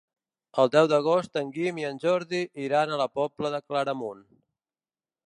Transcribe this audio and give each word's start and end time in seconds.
El 0.61 0.71
deu 0.75 0.87
d'agost 0.93 1.37
en 1.41 1.51
Guim 1.57 1.81
i 1.81 1.85
en 1.89 2.01
Jordi 2.05 2.41
iran 2.69 2.95
a 2.95 2.97
la 3.03 3.07
Pobla 3.19 3.53
de 3.57 3.61
Claramunt. 3.69 4.29